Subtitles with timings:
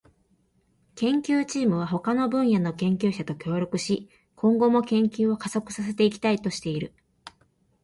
[0.95, 6.91] 研究チームは他の分野の研究者と協力し、今後も研究を加速させていきたいとしている。